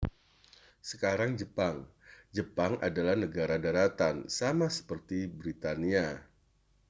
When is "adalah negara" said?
2.87-3.55